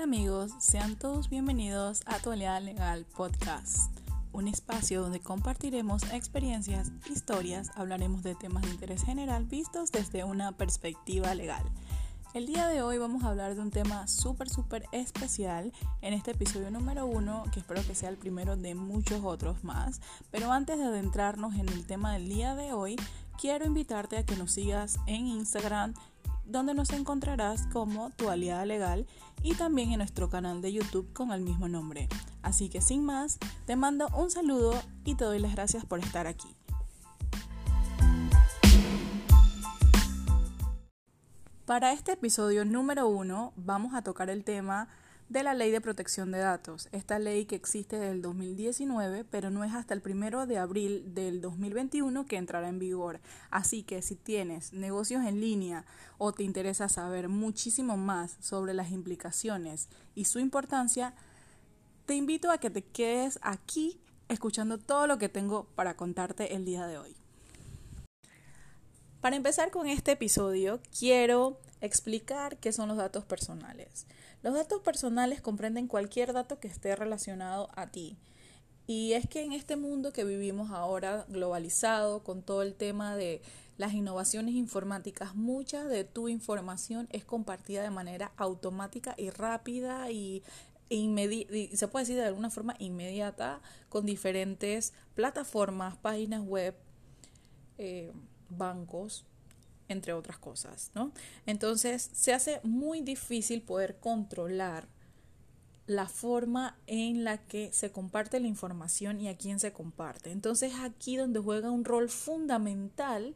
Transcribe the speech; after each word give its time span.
Amigos, 0.00 0.52
sean 0.60 0.96
todos 0.96 1.28
bienvenidos 1.28 2.02
a 2.06 2.14
Actualidad 2.14 2.62
Legal 2.62 3.04
Podcast, 3.04 3.90
un 4.32 4.46
espacio 4.46 5.02
donde 5.02 5.18
compartiremos 5.18 6.04
experiencias, 6.12 6.92
historias, 7.10 7.70
hablaremos 7.74 8.22
de 8.22 8.36
temas 8.36 8.62
de 8.62 8.70
interés 8.70 9.02
general 9.02 9.44
vistos 9.46 9.90
desde 9.90 10.22
una 10.22 10.52
perspectiva 10.52 11.34
legal. 11.34 11.64
El 12.32 12.46
día 12.46 12.68
de 12.68 12.80
hoy 12.80 12.98
vamos 12.98 13.24
a 13.24 13.30
hablar 13.30 13.56
de 13.56 13.60
un 13.60 13.72
tema 13.72 14.06
súper, 14.06 14.48
súper 14.48 14.84
especial 14.92 15.72
en 16.00 16.14
este 16.14 16.30
episodio 16.30 16.70
número 16.70 17.04
uno, 17.04 17.44
que 17.52 17.58
espero 17.58 17.82
que 17.84 17.96
sea 17.96 18.08
el 18.08 18.18
primero 18.18 18.56
de 18.56 18.76
muchos 18.76 19.24
otros 19.24 19.64
más. 19.64 20.00
Pero 20.30 20.52
antes 20.52 20.78
de 20.78 20.84
adentrarnos 20.84 21.54
en 21.54 21.68
el 21.68 21.86
tema 21.86 22.12
del 22.12 22.28
día 22.28 22.54
de 22.54 22.72
hoy, 22.72 22.96
quiero 23.40 23.66
invitarte 23.66 24.16
a 24.18 24.24
que 24.24 24.36
nos 24.36 24.52
sigas 24.52 24.98
en 25.06 25.26
Instagram, 25.26 25.94
donde 26.48 26.74
nos 26.74 26.90
encontrarás 26.90 27.66
como 27.66 28.10
tu 28.10 28.30
aliada 28.30 28.64
legal 28.64 29.06
y 29.42 29.54
también 29.54 29.92
en 29.92 29.98
nuestro 29.98 30.28
canal 30.30 30.62
de 30.62 30.72
YouTube 30.72 31.12
con 31.12 31.30
el 31.30 31.42
mismo 31.42 31.68
nombre. 31.68 32.08
Así 32.42 32.68
que 32.68 32.80
sin 32.80 33.04
más, 33.04 33.38
te 33.66 33.76
mando 33.76 34.08
un 34.16 34.30
saludo 34.30 34.74
y 35.04 35.14
te 35.14 35.24
doy 35.24 35.38
las 35.38 35.52
gracias 35.52 35.84
por 35.84 36.00
estar 36.00 36.26
aquí. 36.26 36.48
Para 41.66 41.92
este 41.92 42.12
episodio 42.12 42.64
número 42.64 43.08
uno 43.08 43.52
vamos 43.56 43.92
a 43.92 44.00
tocar 44.00 44.30
el 44.30 44.42
tema 44.42 44.88
de 45.28 45.42
la 45.42 45.52
Ley 45.52 45.70
de 45.70 45.80
Protección 45.80 46.30
de 46.32 46.38
Datos. 46.38 46.88
Esta 46.90 47.18
ley 47.18 47.44
que 47.44 47.56
existe 47.56 47.98
desde 47.98 48.12
el 48.12 48.22
2019, 48.22 49.24
pero 49.24 49.50
no 49.50 49.62
es 49.62 49.74
hasta 49.74 49.92
el 49.92 50.00
primero 50.00 50.46
de 50.46 50.58
abril 50.58 51.14
del 51.14 51.40
2021 51.40 52.26
que 52.26 52.36
entrará 52.36 52.68
en 52.68 52.78
vigor. 52.78 53.20
Así 53.50 53.82
que 53.82 54.00
si 54.00 54.16
tienes 54.16 54.72
negocios 54.72 55.24
en 55.26 55.40
línea 55.40 55.84
o 56.16 56.32
te 56.32 56.44
interesa 56.44 56.88
saber 56.88 57.28
muchísimo 57.28 57.96
más 57.96 58.36
sobre 58.40 58.72
las 58.72 58.90
implicaciones 58.90 59.88
y 60.14 60.24
su 60.24 60.38
importancia, 60.38 61.14
te 62.06 62.14
invito 62.14 62.50
a 62.50 62.58
que 62.58 62.70
te 62.70 62.82
quedes 62.82 63.38
aquí 63.42 64.00
escuchando 64.28 64.78
todo 64.78 65.06
lo 65.06 65.18
que 65.18 65.28
tengo 65.28 65.64
para 65.74 65.94
contarte 65.94 66.54
el 66.54 66.64
día 66.64 66.86
de 66.86 66.96
hoy. 66.96 67.16
Para 69.20 69.36
empezar 69.36 69.70
con 69.70 69.88
este 69.88 70.12
episodio, 70.12 70.80
quiero 70.96 71.60
explicar 71.80 72.58
qué 72.58 72.72
son 72.72 72.88
los 72.88 72.96
datos 72.96 73.24
personales. 73.24 74.06
Los 74.42 74.54
datos 74.54 74.80
personales 74.82 75.40
comprenden 75.40 75.88
cualquier 75.88 76.32
dato 76.32 76.60
que 76.60 76.68
esté 76.68 76.94
relacionado 76.94 77.70
a 77.74 77.88
ti. 77.88 78.16
Y 78.86 79.12
es 79.12 79.28
que 79.28 79.42
en 79.42 79.52
este 79.52 79.76
mundo 79.76 80.12
que 80.12 80.24
vivimos 80.24 80.70
ahora 80.70 81.26
globalizado, 81.28 82.22
con 82.24 82.42
todo 82.42 82.62
el 82.62 82.74
tema 82.74 83.16
de 83.16 83.42
las 83.76 83.92
innovaciones 83.92 84.54
informáticas, 84.54 85.34
mucha 85.34 85.84
de 85.84 86.04
tu 86.04 86.28
información 86.28 87.06
es 87.10 87.24
compartida 87.24 87.82
de 87.82 87.90
manera 87.90 88.32
automática 88.36 89.14
y 89.18 89.30
rápida 89.30 90.10
y, 90.10 90.42
se 90.90 91.88
puede 91.88 92.04
decir 92.04 92.16
de 92.16 92.26
alguna 92.26 92.48
forma 92.48 92.76
inmediata 92.78 93.60
con 93.90 94.06
diferentes 94.06 94.94
plataformas, 95.14 95.96
páginas 95.96 96.42
web. 96.42 96.74
Eh, 97.76 98.10
bancos, 98.48 99.24
entre 99.88 100.12
otras 100.12 100.38
cosas, 100.38 100.90
¿no? 100.94 101.12
Entonces 101.46 102.10
se 102.12 102.32
hace 102.32 102.60
muy 102.62 103.00
difícil 103.00 103.62
poder 103.62 103.98
controlar 103.98 104.88
la 105.86 106.06
forma 106.06 106.76
en 106.86 107.24
la 107.24 107.38
que 107.38 107.72
se 107.72 107.90
comparte 107.90 108.40
la 108.40 108.46
información 108.46 109.20
y 109.20 109.28
a 109.28 109.36
quién 109.36 109.58
se 109.58 109.72
comparte. 109.72 110.30
Entonces 110.30 110.74
aquí 110.80 111.16
donde 111.16 111.40
juega 111.40 111.70
un 111.70 111.84
rol 111.84 112.10
fundamental 112.10 113.34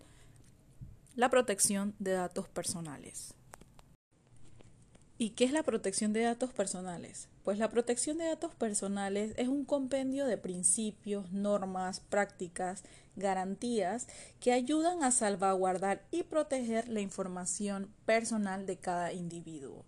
la 1.17 1.31
protección 1.31 1.95
de 1.99 2.13
datos 2.13 2.49
personales. 2.49 3.35
¿Y 5.23 5.31
qué 5.31 5.45
es 5.45 5.53
la 5.53 5.63
protección 5.63 6.13
de 6.13 6.23
datos 6.23 6.53
personales? 6.53 7.29
Pues 7.45 7.57
la 7.57 7.71
protección 7.71 8.19
de 8.19 8.25
datos 8.25 8.57
personales 8.57 9.35
es 9.37 9.47
un 9.47 9.65
compendio 9.65 10.27
de 10.27 10.37
principios, 10.37 11.31
normas, 11.31 12.01
prácticas, 12.01 12.83
garantías 13.15 14.09
que 14.41 14.53
ayudan 14.53 15.05
a 15.05 15.13
salvaguardar 15.13 16.03
y 16.11 16.25
proteger 16.25 16.89
la 16.89 16.99
información 16.99 17.95
personal 18.05 18.67
de 18.67 18.79
cada 18.79 19.13
individuo. 19.13 19.85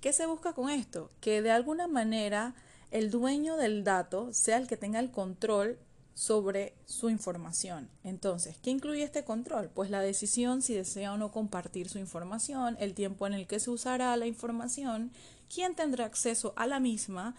¿Qué 0.00 0.12
se 0.12 0.26
busca 0.26 0.52
con 0.52 0.70
esto? 0.70 1.10
Que 1.20 1.42
de 1.42 1.50
alguna 1.50 1.88
manera 1.88 2.54
el 2.92 3.10
dueño 3.10 3.56
del 3.56 3.82
dato 3.82 4.32
sea 4.32 4.58
el 4.58 4.68
que 4.68 4.76
tenga 4.76 5.00
el 5.00 5.10
control 5.10 5.76
sobre 6.14 6.74
su 6.86 7.10
información. 7.10 7.90
Entonces, 8.04 8.56
¿qué 8.62 8.70
incluye 8.70 9.02
este 9.02 9.24
control? 9.24 9.68
Pues 9.74 9.90
la 9.90 10.00
decisión 10.00 10.62
si 10.62 10.74
desea 10.74 11.12
o 11.12 11.18
no 11.18 11.32
compartir 11.32 11.88
su 11.88 11.98
información, 11.98 12.76
el 12.78 12.94
tiempo 12.94 13.26
en 13.26 13.34
el 13.34 13.46
que 13.46 13.60
se 13.60 13.70
usará 13.70 14.16
la 14.16 14.26
información, 14.26 15.10
quién 15.52 15.74
tendrá 15.74 16.04
acceso 16.06 16.52
a 16.56 16.66
la 16.66 16.80
misma 16.80 17.34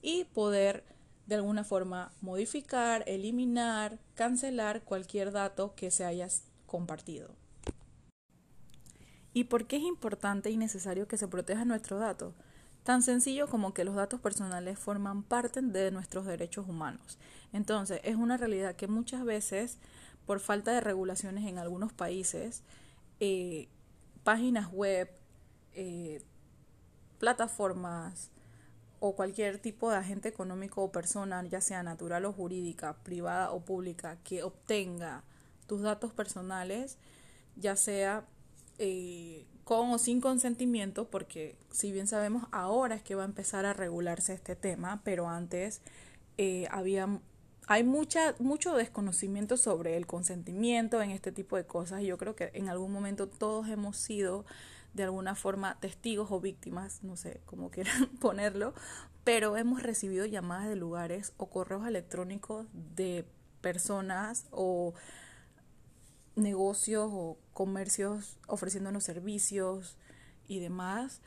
y 0.00 0.24
poder 0.24 0.84
de 1.26 1.34
alguna 1.36 1.64
forma 1.64 2.12
modificar, 2.20 3.04
eliminar, 3.06 3.98
cancelar 4.14 4.82
cualquier 4.82 5.32
dato 5.32 5.74
que 5.74 5.90
se 5.90 6.04
haya 6.04 6.28
compartido. 6.66 7.34
¿Y 9.32 9.44
por 9.44 9.66
qué 9.66 9.76
es 9.76 9.82
importante 9.84 10.50
y 10.50 10.56
necesario 10.56 11.06
que 11.06 11.16
se 11.16 11.28
proteja 11.28 11.64
nuestro 11.64 11.98
dato? 11.98 12.34
Tan 12.82 13.02
sencillo 13.02 13.46
como 13.46 13.74
que 13.74 13.84
los 13.84 13.94
datos 13.94 14.20
personales 14.20 14.78
forman 14.78 15.22
parte 15.22 15.60
de 15.60 15.90
nuestros 15.90 16.26
derechos 16.26 16.66
humanos. 16.66 17.18
Entonces, 17.52 18.00
es 18.04 18.16
una 18.16 18.36
realidad 18.36 18.76
que 18.76 18.86
muchas 18.86 19.24
veces, 19.24 19.78
por 20.26 20.40
falta 20.40 20.72
de 20.72 20.80
regulaciones 20.80 21.46
en 21.46 21.58
algunos 21.58 21.92
países, 21.92 22.62
eh, 23.18 23.68
páginas 24.22 24.70
web, 24.72 25.10
eh, 25.74 26.22
plataformas 27.18 28.30
o 29.00 29.16
cualquier 29.16 29.58
tipo 29.58 29.90
de 29.90 29.96
agente 29.96 30.28
económico 30.28 30.82
o 30.82 30.92
persona, 30.92 31.42
ya 31.44 31.60
sea 31.60 31.82
natural 31.82 32.24
o 32.26 32.32
jurídica, 32.32 32.94
privada 33.02 33.50
o 33.50 33.60
pública, 33.60 34.18
que 34.24 34.42
obtenga 34.42 35.24
tus 35.66 35.82
datos 35.82 36.12
personales, 36.12 36.98
ya 37.56 37.76
sea 37.76 38.24
eh, 38.78 39.46
con 39.64 39.90
o 39.90 39.98
sin 39.98 40.20
consentimiento, 40.20 41.08
porque 41.08 41.56
si 41.70 41.92
bien 41.92 42.06
sabemos 42.06 42.44
ahora 42.50 42.96
es 42.96 43.02
que 43.02 43.14
va 43.14 43.22
a 43.22 43.26
empezar 43.26 43.64
a 43.66 43.72
regularse 43.72 44.34
este 44.34 44.56
tema, 44.56 45.00
pero 45.04 45.28
antes 45.28 45.80
eh, 46.38 46.66
había 46.70 47.20
hay 47.70 47.84
mucha, 47.84 48.34
mucho 48.40 48.74
desconocimiento 48.74 49.56
sobre 49.56 49.96
el 49.96 50.04
consentimiento 50.04 51.00
en 51.02 51.12
este 51.12 51.30
tipo 51.30 51.56
de 51.56 51.64
cosas 51.64 52.02
y 52.02 52.06
yo 52.06 52.18
creo 52.18 52.34
que 52.34 52.50
en 52.54 52.68
algún 52.68 52.90
momento 52.90 53.28
todos 53.28 53.68
hemos 53.68 53.96
sido 53.96 54.44
de 54.92 55.04
alguna 55.04 55.36
forma 55.36 55.78
testigos 55.78 56.32
o 56.32 56.40
víctimas, 56.40 57.04
no 57.04 57.14
sé 57.14 57.40
cómo 57.46 57.70
quieran 57.70 58.08
ponerlo, 58.20 58.74
pero 59.22 59.56
hemos 59.56 59.84
recibido 59.84 60.26
llamadas 60.26 60.68
de 60.68 60.74
lugares 60.74 61.32
o 61.36 61.48
correos 61.48 61.86
electrónicos 61.86 62.66
de 62.72 63.24
personas 63.60 64.46
o 64.50 64.94
negocios 66.34 67.08
o 67.12 67.38
comercios 67.52 68.36
ofreciéndonos 68.48 69.04
servicios 69.04 69.96
y 70.48 70.58
demás, 70.58 71.20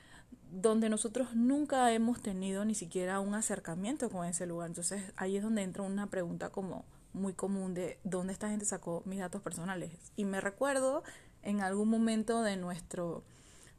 donde 0.53 0.87
nosotros 0.87 1.35
nunca 1.35 1.91
hemos 1.91 2.21
tenido 2.21 2.63
ni 2.63 2.75
siquiera 2.75 3.19
un 3.19 3.33
acercamiento 3.33 4.09
con 4.09 4.25
ese 4.25 4.45
lugar. 4.45 4.69
Entonces 4.69 5.11
ahí 5.15 5.37
es 5.37 5.43
donde 5.43 5.63
entra 5.63 5.83
una 5.83 6.07
pregunta 6.07 6.49
como 6.49 6.85
muy 7.11 7.33
común 7.33 7.73
de 7.73 7.99
dónde 8.03 8.33
esta 8.33 8.49
gente 8.49 8.65
sacó 8.65 9.01
mis 9.05 9.19
datos 9.19 9.41
personales. 9.41 9.91
Y 10.15 10.25
me 10.25 10.41
recuerdo 10.41 11.03
en 11.41 11.61
algún 11.61 11.89
momento 11.89 12.43
de 12.43 12.55
nuestro 12.57 13.23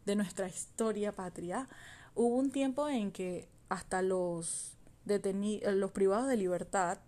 de 0.04 0.16
nuestra 0.16 0.48
historia 0.48 1.12
patria, 1.12 1.66
hubo 2.14 2.36
un 2.36 2.50
tiempo 2.50 2.88
en 2.88 3.10
que 3.10 3.48
hasta 3.70 4.02
los 4.02 4.76
detenidos, 5.06 5.72
los 5.74 5.92
privados 5.92 6.28
de 6.28 6.36
libertad 6.36 6.98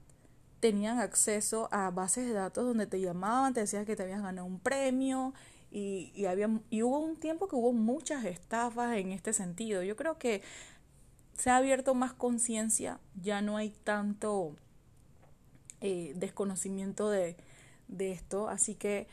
tenían 0.60 1.00
acceso 1.00 1.68
a 1.72 1.90
bases 1.90 2.26
de 2.26 2.32
datos 2.32 2.64
donde 2.64 2.86
te 2.86 3.00
llamaban, 3.00 3.52
te 3.52 3.60
decían 3.60 3.84
que 3.84 3.96
te 3.96 4.04
habías 4.04 4.22
ganado 4.22 4.46
un 4.46 4.58
premio 4.60 5.34
y, 5.76 6.10
y, 6.14 6.24
había, 6.24 6.48
y 6.70 6.82
hubo 6.82 7.00
un 7.00 7.16
tiempo 7.16 7.48
que 7.48 7.56
hubo 7.56 7.74
muchas 7.74 8.24
estafas 8.24 8.96
en 8.96 9.12
este 9.12 9.34
sentido. 9.34 9.82
Yo 9.82 9.94
creo 9.94 10.16
que 10.16 10.40
se 11.34 11.50
ha 11.50 11.58
abierto 11.58 11.94
más 11.94 12.14
conciencia, 12.14 12.98
ya 13.22 13.42
no 13.42 13.58
hay 13.58 13.74
tanto 13.84 14.56
eh, 15.82 16.14
desconocimiento 16.16 17.10
de, 17.10 17.36
de 17.88 18.12
esto, 18.12 18.48
así 18.48 18.74
que 18.74 19.06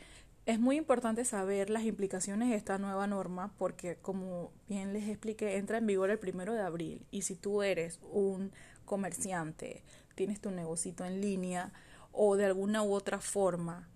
es 0.46 0.58
muy 0.58 0.76
importante 0.76 1.26
saber 1.26 1.68
las 1.68 1.84
implicaciones 1.84 2.48
de 2.48 2.56
esta 2.56 2.78
nueva 2.78 3.06
norma 3.06 3.52
porque, 3.58 3.96
como 3.96 4.50
bien 4.66 4.94
les 4.94 5.06
expliqué, 5.06 5.58
entra 5.58 5.76
en 5.76 5.86
vigor 5.86 6.08
el 6.08 6.18
primero 6.18 6.54
de 6.54 6.62
abril 6.62 7.04
y 7.10 7.22
si 7.22 7.36
tú 7.36 7.62
eres 7.62 8.00
un 8.10 8.52
comerciante, 8.86 9.82
tienes 10.14 10.40
tu 10.40 10.50
negocito 10.50 11.04
en 11.04 11.20
línea 11.20 11.74
o 12.10 12.36
de 12.36 12.46
alguna 12.46 12.82
u 12.82 12.94
otra 12.94 13.20
forma 13.20 13.86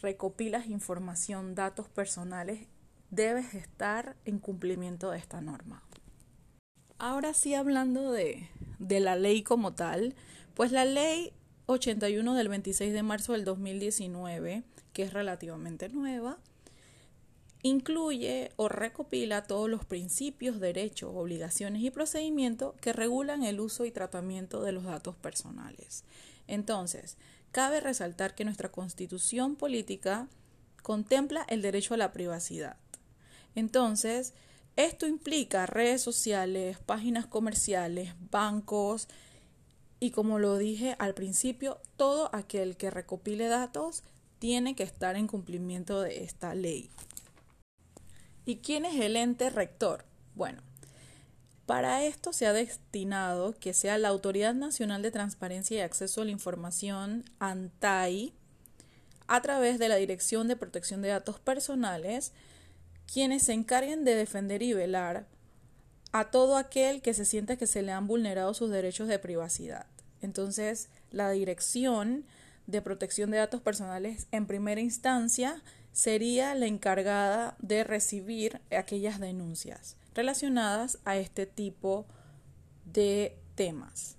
recopilas 0.00 0.66
información, 0.66 1.54
datos 1.54 1.88
personales, 1.88 2.66
debes 3.10 3.54
estar 3.54 4.16
en 4.24 4.38
cumplimiento 4.38 5.10
de 5.10 5.18
esta 5.18 5.40
norma. 5.40 5.82
Ahora 6.98 7.34
sí, 7.34 7.54
hablando 7.54 8.12
de, 8.12 8.48
de 8.78 9.00
la 9.00 9.16
ley 9.16 9.42
como 9.42 9.74
tal, 9.74 10.14
pues 10.54 10.72
la 10.72 10.84
ley 10.84 11.32
81 11.66 12.34
del 12.34 12.48
26 12.48 12.92
de 12.92 13.02
marzo 13.02 13.32
del 13.32 13.44
2019 13.44 14.64
que 14.96 15.02
es 15.02 15.12
relativamente 15.12 15.90
nueva, 15.90 16.38
incluye 17.60 18.50
o 18.56 18.70
recopila 18.70 19.42
todos 19.42 19.68
los 19.68 19.84
principios, 19.84 20.58
derechos, 20.58 21.12
obligaciones 21.14 21.82
y 21.82 21.90
procedimientos 21.90 22.74
que 22.80 22.94
regulan 22.94 23.42
el 23.42 23.60
uso 23.60 23.84
y 23.84 23.90
tratamiento 23.90 24.62
de 24.62 24.72
los 24.72 24.84
datos 24.84 25.14
personales. 25.14 26.04
Entonces, 26.46 27.18
cabe 27.52 27.80
resaltar 27.80 28.34
que 28.34 28.44
nuestra 28.44 28.70
constitución 28.70 29.56
política 29.56 30.28
contempla 30.82 31.44
el 31.48 31.62
derecho 31.62 31.94
a 31.94 31.96
la 31.96 32.12
privacidad. 32.12 32.76
Entonces, 33.54 34.34
esto 34.76 35.06
implica 35.06 35.66
redes 35.66 36.02
sociales, 36.02 36.78
páginas 36.78 37.26
comerciales, 37.26 38.14
bancos 38.30 39.08
y 39.98 40.10
como 40.10 40.38
lo 40.38 40.58
dije 40.58 40.94
al 40.98 41.14
principio, 41.14 41.80
todo 41.96 42.28
aquel 42.34 42.76
que 42.76 42.90
recopile 42.90 43.48
datos 43.48 44.02
tiene 44.38 44.76
que 44.76 44.82
estar 44.82 45.16
en 45.16 45.26
cumplimiento 45.26 46.02
de 46.02 46.24
esta 46.24 46.54
ley. 46.54 46.90
¿Y 48.44 48.56
quién 48.56 48.84
es 48.84 49.00
el 49.00 49.16
ente 49.16 49.48
rector? 49.50 50.04
Bueno, 50.34 50.62
para 51.66 52.04
esto 52.04 52.32
se 52.32 52.46
ha 52.46 52.52
destinado 52.52 53.56
que 53.58 53.74
sea 53.74 53.98
la 53.98 54.08
Autoridad 54.08 54.54
Nacional 54.54 55.02
de 55.02 55.10
Transparencia 55.10 55.76
y 55.76 55.80
Acceso 55.80 56.22
a 56.22 56.24
la 56.24 56.30
Información, 56.30 57.24
ANTAI, 57.40 58.32
a 59.26 59.42
través 59.42 59.80
de 59.80 59.88
la 59.88 59.96
Dirección 59.96 60.46
de 60.46 60.54
Protección 60.54 61.02
de 61.02 61.08
Datos 61.08 61.40
Personales, 61.40 62.32
quienes 63.12 63.42
se 63.42 63.52
encarguen 63.52 64.04
de 64.04 64.14
defender 64.14 64.62
y 64.62 64.74
velar 64.74 65.26
a 66.12 66.30
todo 66.30 66.56
aquel 66.56 67.02
que 67.02 67.14
se 67.14 67.24
sienta 67.24 67.56
que 67.56 67.66
se 67.66 67.82
le 67.82 67.90
han 67.90 68.06
vulnerado 68.06 68.54
sus 68.54 68.70
derechos 68.70 69.08
de 69.08 69.18
privacidad. 69.18 69.86
Entonces, 70.22 70.88
la 71.10 71.30
Dirección 71.30 72.24
de 72.68 72.80
Protección 72.80 73.32
de 73.32 73.38
Datos 73.38 73.60
Personales 73.60 74.28
en 74.30 74.46
primera 74.46 74.80
instancia 74.80 75.60
sería 75.92 76.54
la 76.54 76.66
encargada 76.66 77.56
de 77.58 77.82
recibir 77.82 78.60
aquellas 78.70 79.18
denuncias 79.18 79.96
relacionadas 80.16 80.98
a 81.04 81.16
este 81.16 81.46
tipo 81.46 82.06
de 82.84 83.38
temas. 83.54 84.16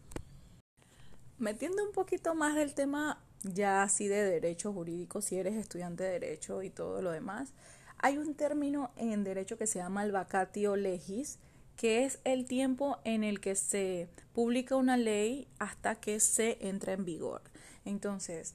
Metiendo 1.39 1.83
un 1.83 1.91
poquito 1.91 2.35
más 2.35 2.55
del 2.55 2.73
tema 2.73 3.19
ya 3.43 3.83
así 3.83 4.07
de 4.07 4.23
derecho 4.23 4.71
jurídico, 4.71 5.21
si 5.21 5.37
eres 5.37 5.55
estudiante 5.55 6.03
de 6.03 6.11
derecho 6.11 6.61
y 6.63 6.69
todo 6.69 7.01
lo 7.01 7.11
demás, 7.11 7.53
hay 7.97 8.17
un 8.17 8.35
término 8.35 8.91
en 8.95 9.23
derecho 9.23 9.57
que 9.57 9.67
se 9.67 9.79
llama 9.79 10.03
el 10.03 10.11
vacatio 10.11 10.75
legis, 10.75 11.39
que 11.75 12.05
es 12.05 12.19
el 12.23 12.45
tiempo 12.45 12.99
en 13.03 13.23
el 13.23 13.39
que 13.39 13.55
se 13.55 14.07
publica 14.33 14.75
una 14.75 14.97
ley 14.97 15.47
hasta 15.59 15.95
que 15.95 16.19
se 16.19 16.57
entra 16.67 16.93
en 16.93 17.05
vigor. 17.05 17.41
Entonces, 17.85 18.53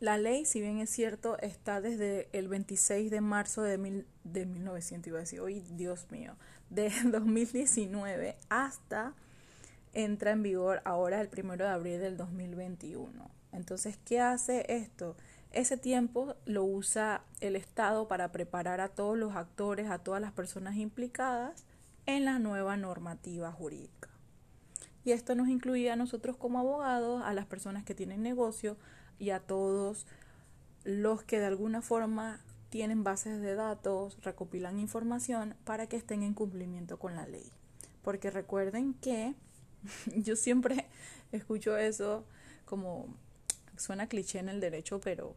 la 0.00 0.18
ley, 0.18 0.44
si 0.44 0.60
bien 0.60 0.78
es 0.78 0.90
cierto, 0.90 1.38
está 1.40 1.80
desde 1.80 2.28
el 2.32 2.48
26 2.48 3.10
de 3.10 3.20
marzo 3.20 3.62
de, 3.62 3.78
mil, 3.78 4.06
de 4.24 4.46
1900, 4.46 5.08
iba 5.08 5.18
a 5.18 5.20
decir, 5.20 5.40
hoy 5.40 5.60
Dios 5.72 6.10
mío, 6.10 6.36
de 6.70 6.90
2019 7.04 8.36
hasta 8.48 9.14
entra 9.92 10.32
en 10.32 10.42
vigor 10.42 10.80
ahora 10.84 11.20
el 11.20 11.28
1 11.36 11.56
de 11.56 11.66
abril 11.66 12.00
del 12.00 12.16
2021. 12.16 13.30
Entonces, 13.52 13.98
¿qué 14.04 14.20
hace 14.20 14.64
esto? 14.68 15.16
Ese 15.50 15.76
tiempo 15.76 16.34
lo 16.44 16.64
usa 16.64 17.22
el 17.40 17.56
Estado 17.56 18.06
para 18.06 18.30
preparar 18.30 18.80
a 18.80 18.88
todos 18.88 19.16
los 19.16 19.34
actores, 19.34 19.90
a 19.90 19.98
todas 19.98 20.20
las 20.20 20.32
personas 20.32 20.76
implicadas 20.76 21.64
en 22.06 22.24
la 22.24 22.38
nueva 22.38 22.76
normativa 22.76 23.50
jurídica. 23.50 24.10
Y 25.04 25.12
esto 25.12 25.34
nos 25.34 25.48
incluye 25.48 25.90
a 25.90 25.96
nosotros 25.96 26.36
como 26.36 26.58
abogados, 26.58 27.22
a 27.24 27.32
las 27.32 27.46
personas 27.46 27.84
que 27.84 27.94
tienen 27.94 28.22
negocio, 28.22 28.76
y 29.18 29.30
a 29.30 29.40
todos 29.40 30.06
los 30.84 31.22
que 31.22 31.38
de 31.38 31.46
alguna 31.46 31.82
forma 31.82 32.40
tienen 32.70 33.04
bases 33.04 33.40
de 33.40 33.54
datos, 33.54 34.18
recopilan 34.22 34.78
información 34.78 35.54
para 35.64 35.86
que 35.86 35.96
estén 35.96 36.22
en 36.22 36.34
cumplimiento 36.34 36.98
con 36.98 37.16
la 37.16 37.26
ley. 37.26 37.50
Porque 38.02 38.30
recuerden 38.30 38.94
que 38.94 39.34
yo 40.16 40.36
siempre 40.36 40.86
escucho 41.32 41.76
eso 41.76 42.24
como 42.64 43.14
suena 43.76 44.08
cliché 44.08 44.38
en 44.38 44.48
el 44.48 44.60
derecho, 44.60 45.00
pero 45.00 45.36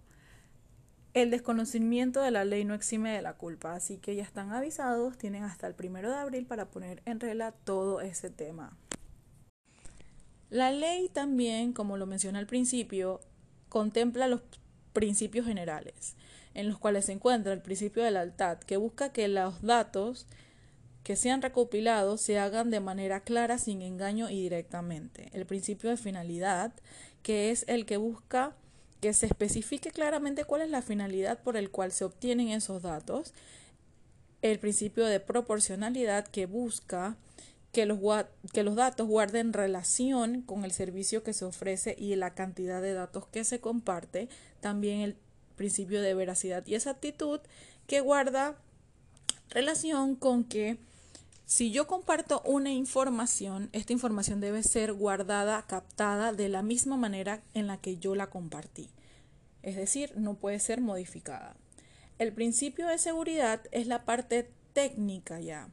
el 1.13 1.29
desconocimiento 1.29 2.21
de 2.21 2.31
la 2.31 2.45
ley 2.45 2.63
no 2.63 2.73
exime 2.73 3.11
de 3.11 3.21
la 3.21 3.33
culpa, 3.33 3.75
así 3.75 3.97
que 3.97 4.15
ya 4.15 4.23
están 4.23 4.51
avisados, 4.51 5.17
tienen 5.17 5.43
hasta 5.43 5.67
el 5.67 5.75
primero 5.75 6.09
de 6.09 6.15
abril 6.15 6.45
para 6.45 6.69
poner 6.69 7.01
en 7.05 7.19
regla 7.19 7.51
todo 7.51 8.01
ese 8.01 8.29
tema. 8.29 8.77
La 10.49 10.71
ley 10.71 11.09
también, 11.09 11.71
como 11.71 11.97
lo 11.97 12.05
mencioné 12.05 12.39
al 12.39 12.47
principio, 12.47 13.21
contempla 13.71 14.27
los 14.27 14.41
principios 14.93 15.47
generales, 15.47 16.15
en 16.53 16.67
los 16.67 16.77
cuales 16.77 17.05
se 17.05 17.13
encuentra 17.13 17.53
el 17.53 17.61
principio 17.61 18.03
de 18.03 18.11
lealtad, 18.11 18.59
que 18.59 18.75
busca 18.77 19.13
que 19.13 19.27
los 19.29 19.61
datos 19.61 20.27
que 21.03 21.15
sean 21.15 21.41
recopilados 21.41 22.21
se 22.21 22.37
hagan 22.37 22.69
de 22.69 22.81
manera 22.81 23.21
clara, 23.21 23.57
sin 23.57 23.81
engaño 23.81 24.29
y 24.29 24.41
directamente. 24.41 25.29
El 25.33 25.45
principio 25.45 25.89
de 25.89 25.97
finalidad, 25.97 26.73
que 27.23 27.49
es 27.49 27.63
el 27.67 27.85
que 27.85 27.97
busca 27.97 28.55
que 28.99 29.13
se 29.13 29.25
especifique 29.25 29.89
claramente 29.89 30.43
cuál 30.43 30.61
es 30.61 30.69
la 30.69 30.83
finalidad 30.83 31.39
por 31.39 31.57
el 31.57 31.71
cual 31.71 31.91
se 31.91 32.03
obtienen 32.03 32.49
esos 32.49 32.83
datos. 32.83 33.33
El 34.41 34.59
principio 34.59 35.05
de 35.05 35.19
proporcionalidad, 35.19 36.27
que 36.27 36.45
busca 36.45 37.15
que 37.71 37.85
los, 37.85 37.99
que 38.53 38.63
los 38.63 38.75
datos 38.75 39.07
guarden 39.07 39.53
relación 39.53 40.41
con 40.41 40.65
el 40.65 40.71
servicio 40.71 41.23
que 41.23 41.33
se 41.33 41.45
ofrece 41.45 41.95
y 41.97 42.15
la 42.15 42.33
cantidad 42.33 42.81
de 42.81 42.93
datos 42.93 43.27
que 43.27 43.43
se 43.43 43.59
comparte. 43.59 44.29
También 44.59 45.01
el 45.01 45.17
principio 45.55 46.01
de 46.01 46.13
veracidad 46.13 46.65
y 46.67 46.75
exactitud 46.75 47.39
que 47.87 48.01
guarda 48.01 48.57
relación 49.49 50.15
con 50.15 50.43
que 50.43 50.79
si 51.45 51.71
yo 51.71 51.85
comparto 51.85 52.41
una 52.45 52.71
información, 52.71 53.69
esta 53.73 53.91
información 53.91 54.39
debe 54.39 54.63
ser 54.63 54.93
guardada, 54.93 55.65
captada 55.67 56.31
de 56.31 56.47
la 56.47 56.61
misma 56.61 56.95
manera 56.95 57.43
en 57.53 57.67
la 57.67 57.75
que 57.77 57.97
yo 57.97 58.15
la 58.15 58.29
compartí. 58.29 58.89
Es 59.61 59.75
decir, 59.75 60.13
no 60.15 60.35
puede 60.35 60.59
ser 60.59 60.79
modificada. 60.79 61.57
El 62.19 62.31
principio 62.31 62.87
de 62.87 62.97
seguridad 62.97 63.61
es 63.71 63.87
la 63.87 64.05
parte 64.05 64.49
técnica 64.73 65.41
ya. 65.41 65.67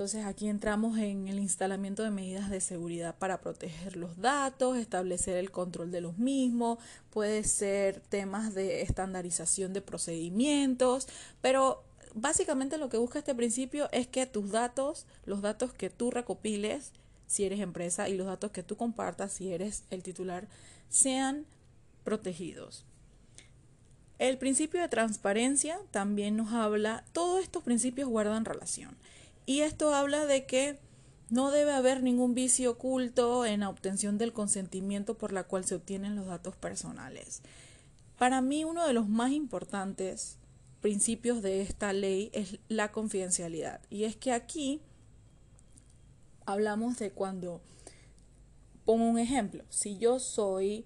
Entonces 0.00 0.24
aquí 0.24 0.48
entramos 0.48 0.96
en 0.96 1.28
el 1.28 1.38
instalamiento 1.38 2.02
de 2.02 2.10
medidas 2.10 2.48
de 2.48 2.62
seguridad 2.62 3.18
para 3.18 3.42
proteger 3.42 3.98
los 3.98 4.16
datos, 4.16 4.78
establecer 4.78 5.36
el 5.36 5.50
control 5.50 5.90
de 5.90 6.00
los 6.00 6.16
mismos, 6.16 6.78
puede 7.10 7.44
ser 7.44 8.00
temas 8.08 8.54
de 8.54 8.80
estandarización 8.80 9.74
de 9.74 9.82
procedimientos, 9.82 11.06
pero 11.42 11.84
básicamente 12.14 12.78
lo 12.78 12.88
que 12.88 12.96
busca 12.96 13.18
este 13.18 13.34
principio 13.34 13.90
es 13.92 14.06
que 14.06 14.24
tus 14.24 14.50
datos, 14.50 15.04
los 15.26 15.42
datos 15.42 15.74
que 15.74 15.90
tú 15.90 16.10
recopiles, 16.10 16.92
si 17.26 17.44
eres 17.44 17.60
empresa, 17.60 18.08
y 18.08 18.16
los 18.16 18.26
datos 18.26 18.52
que 18.52 18.62
tú 18.62 18.78
compartas, 18.78 19.34
si 19.34 19.52
eres 19.52 19.84
el 19.90 20.02
titular, 20.02 20.48
sean 20.88 21.44
protegidos. 22.04 22.86
El 24.18 24.38
principio 24.38 24.80
de 24.80 24.88
transparencia 24.88 25.78
también 25.90 26.38
nos 26.38 26.54
habla, 26.54 27.04
todos 27.12 27.42
estos 27.42 27.62
principios 27.62 28.08
guardan 28.08 28.46
relación. 28.46 28.96
Y 29.50 29.62
esto 29.62 29.92
habla 29.92 30.26
de 30.26 30.46
que 30.46 30.78
no 31.28 31.50
debe 31.50 31.72
haber 31.72 32.04
ningún 32.04 32.34
vicio 32.34 32.70
oculto 32.70 33.44
en 33.44 33.58
la 33.58 33.68
obtención 33.68 34.16
del 34.16 34.32
consentimiento 34.32 35.18
por 35.18 35.32
la 35.32 35.42
cual 35.42 35.64
se 35.64 35.74
obtienen 35.74 36.14
los 36.14 36.26
datos 36.26 36.54
personales. 36.54 37.42
Para 38.16 38.42
mí 38.42 38.62
uno 38.62 38.86
de 38.86 38.92
los 38.92 39.08
más 39.08 39.32
importantes 39.32 40.38
principios 40.80 41.42
de 41.42 41.62
esta 41.62 41.92
ley 41.92 42.30
es 42.32 42.60
la 42.68 42.92
confidencialidad. 42.92 43.80
Y 43.90 44.04
es 44.04 44.14
que 44.14 44.30
aquí 44.30 44.82
hablamos 46.46 47.00
de 47.00 47.10
cuando, 47.10 47.60
pongo 48.84 49.04
un 49.04 49.18
ejemplo, 49.18 49.64
si 49.68 49.98
yo 49.98 50.20
soy, 50.20 50.84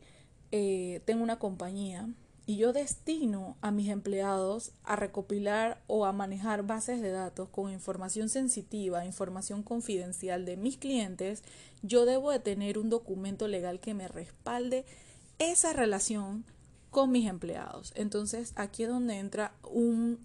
eh, 0.52 1.02
tengo 1.04 1.22
una 1.22 1.38
compañía 1.38 2.08
y 2.46 2.56
yo 2.56 2.72
destino 2.72 3.56
a 3.62 3.70
mis 3.70 3.88
empleados 3.88 4.72
a 4.84 4.96
recopilar 4.96 5.82
o 5.86 6.04
a 6.04 6.12
manejar 6.12 6.66
bases 6.66 7.00
de 7.00 7.10
datos 7.10 7.48
con 7.48 7.72
información 7.72 8.28
sensitiva, 8.28 9.06
información 9.06 9.62
confidencial 9.62 10.44
de 10.44 10.56
mis 10.56 10.76
clientes, 10.76 11.42
yo 11.82 12.04
debo 12.04 12.30
de 12.30 12.40
tener 12.40 12.78
un 12.78 12.90
documento 12.90 13.48
legal 13.48 13.80
que 13.80 13.94
me 13.94 14.08
respalde 14.08 14.84
esa 15.38 15.72
relación 15.72 16.44
con 16.90 17.10
mis 17.10 17.28
empleados. 17.28 17.92
Entonces, 17.96 18.52
aquí 18.56 18.84
es 18.84 18.88
donde 18.88 19.18
entra 19.18 19.52
un 19.62 20.18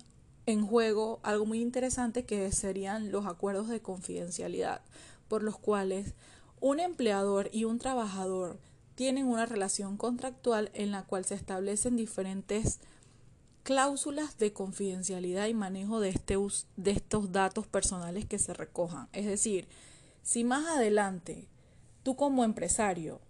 en 0.45 0.65
juego 0.65 1.19
algo 1.21 1.45
muy 1.45 1.61
interesante 1.61 2.25
que 2.25 2.51
serían 2.51 3.11
los 3.11 3.27
acuerdos 3.27 3.67
de 3.67 3.81
confidencialidad, 3.81 4.81
por 5.27 5.43
los 5.43 5.57
cuales 5.57 6.15
un 6.59 6.79
empleador 6.79 7.49
y 7.53 7.65
un 7.65 7.77
trabajador 7.77 8.57
tienen 8.99 9.27
una 9.27 9.45
relación 9.45 9.95
contractual 9.95 10.71
en 10.73 10.91
la 10.91 11.03
cual 11.03 11.23
se 11.23 11.33
establecen 11.33 11.95
diferentes 11.95 12.81
cláusulas 13.63 14.37
de 14.37 14.51
confidencialidad 14.51 15.47
y 15.47 15.53
manejo 15.53 16.01
de, 16.01 16.09
este, 16.09 16.35
de 16.75 16.91
estos 16.91 17.31
datos 17.31 17.65
personales 17.65 18.25
que 18.25 18.39
se 18.39 18.53
recojan. 18.53 19.07
Es 19.13 19.25
decir, 19.25 19.69
si 20.21 20.43
más 20.43 20.67
adelante 20.67 21.47
tú 22.03 22.17
como 22.17 22.43
empresario 22.43 23.21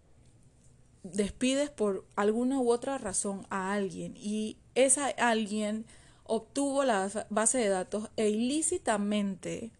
despides 1.04 1.70
por 1.70 2.04
alguna 2.16 2.60
u 2.60 2.72
otra 2.72 2.98
razón 2.98 3.46
a 3.52 3.72
alguien 3.72 4.18
y 4.18 4.58
esa 4.74 5.10
alguien 5.20 5.86
obtuvo 6.24 6.84
la 6.84 7.28
base 7.30 7.60
de 7.60 7.70
datos 7.70 8.10
e 8.18 8.30
ilícitamente 8.30 9.72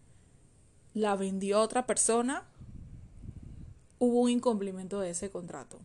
la 0.94 1.16
vendió 1.16 1.58
a 1.58 1.62
otra 1.62 1.84
persona, 1.84 2.44
hubo 4.00 4.22
un 4.22 4.30
incumplimiento 4.30 4.98
de 4.98 5.10
ese 5.10 5.30
contrato. 5.30 5.78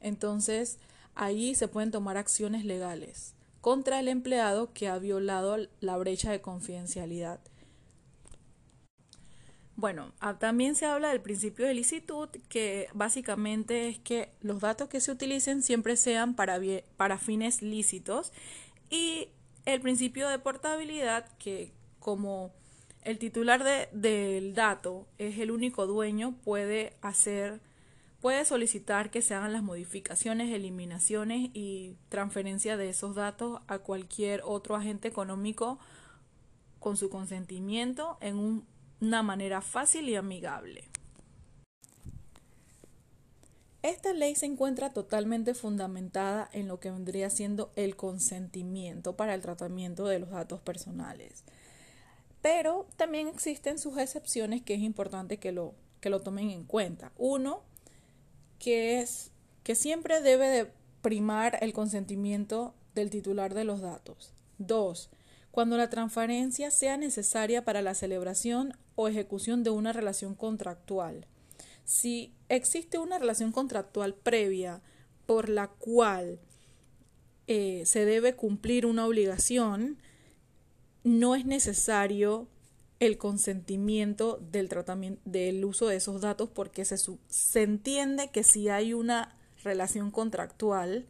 Entonces, 0.00 0.78
ahí 1.16 1.56
se 1.56 1.66
pueden 1.66 1.90
tomar 1.90 2.16
acciones 2.16 2.64
legales 2.64 3.34
contra 3.60 3.98
el 3.98 4.06
empleado 4.06 4.72
que 4.72 4.86
ha 4.86 4.98
violado 4.98 5.56
la 5.80 5.96
brecha 5.96 6.30
de 6.30 6.40
confidencialidad. 6.40 7.40
Bueno, 9.74 10.12
ah, 10.20 10.38
también 10.38 10.74
se 10.76 10.86
habla 10.86 11.08
del 11.08 11.20
principio 11.20 11.66
de 11.66 11.74
licitud, 11.74 12.28
que 12.48 12.88
básicamente 12.94 13.88
es 13.88 13.98
que 13.98 14.30
los 14.40 14.60
datos 14.60 14.88
que 14.88 15.00
se 15.00 15.10
utilicen 15.10 15.62
siempre 15.62 15.96
sean 15.96 16.34
para, 16.34 16.60
para 16.96 17.18
fines 17.18 17.60
lícitos, 17.60 18.32
y 18.88 19.28
el 19.64 19.80
principio 19.80 20.28
de 20.28 20.38
portabilidad, 20.38 21.28
que 21.38 21.72
como 21.98 22.52
el 23.06 23.20
titular 23.20 23.62
del 23.92 24.54
dato 24.54 25.06
es 25.18 25.38
el 25.38 25.52
único 25.52 25.86
dueño, 25.86 26.34
puede 26.42 26.96
hacer, 27.02 27.60
puede 28.20 28.44
solicitar 28.44 29.12
que 29.12 29.22
se 29.22 29.32
hagan 29.32 29.52
las 29.52 29.62
modificaciones, 29.62 30.52
eliminaciones 30.52 31.50
y 31.54 31.94
transferencia 32.08 32.76
de 32.76 32.88
esos 32.88 33.14
datos 33.14 33.60
a 33.68 33.78
cualquier 33.78 34.42
otro 34.44 34.74
agente 34.74 35.06
económico 35.06 35.78
con 36.80 36.96
su 36.96 37.08
consentimiento 37.08 38.18
en 38.20 38.66
una 39.00 39.22
manera 39.22 39.60
fácil 39.60 40.08
y 40.08 40.16
amigable. 40.16 40.88
Esta 43.82 44.12
ley 44.14 44.34
se 44.34 44.46
encuentra 44.46 44.92
totalmente 44.92 45.54
fundamentada 45.54 46.50
en 46.52 46.66
lo 46.66 46.80
que 46.80 46.90
vendría 46.90 47.30
siendo 47.30 47.70
el 47.76 47.94
consentimiento 47.94 49.14
para 49.14 49.32
el 49.34 49.42
tratamiento 49.42 50.06
de 50.06 50.18
los 50.18 50.30
datos 50.30 50.60
personales. 50.60 51.44
Pero 52.46 52.86
también 52.94 53.26
existen 53.26 53.76
sus 53.76 53.98
excepciones 53.98 54.62
que 54.62 54.74
es 54.74 54.80
importante 54.80 55.38
que 55.38 55.50
lo, 55.50 55.74
que 56.00 56.10
lo 56.10 56.20
tomen 56.20 56.50
en 56.50 56.62
cuenta. 56.62 57.10
Uno, 57.18 57.64
que 58.60 59.00
es 59.00 59.32
que 59.64 59.74
siempre 59.74 60.20
debe 60.20 60.46
de 60.46 60.70
primar 61.02 61.58
el 61.60 61.72
consentimiento 61.72 62.72
del 62.94 63.10
titular 63.10 63.52
de 63.52 63.64
los 63.64 63.80
datos. 63.80 64.32
Dos, 64.58 65.10
cuando 65.50 65.76
la 65.76 65.90
transferencia 65.90 66.70
sea 66.70 66.96
necesaria 66.96 67.64
para 67.64 67.82
la 67.82 67.94
celebración 67.96 68.78
o 68.94 69.08
ejecución 69.08 69.64
de 69.64 69.70
una 69.70 69.92
relación 69.92 70.36
contractual. 70.36 71.26
Si 71.82 72.32
existe 72.48 72.98
una 72.98 73.18
relación 73.18 73.50
contractual 73.50 74.14
previa 74.14 74.82
por 75.26 75.48
la 75.48 75.66
cual 75.66 76.38
eh, 77.48 77.82
se 77.86 78.04
debe 78.04 78.36
cumplir 78.36 78.86
una 78.86 79.04
obligación, 79.04 79.98
no 81.06 81.36
es 81.36 81.46
necesario 81.46 82.48
el 82.98 83.16
consentimiento 83.16 84.40
del 84.50 84.68
tratamiento 84.68 85.22
del 85.24 85.64
uso 85.64 85.86
de 85.86 85.96
esos 85.96 86.20
datos 86.20 86.50
porque 86.52 86.84
se, 86.84 86.96
se 86.98 87.62
entiende 87.62 88.30
que 88.32 88.42
si 88.42 88.68
hay 88.68 88.92
una 88.92 89.36
relación 89.62 90.10
contractual 90.10 91.06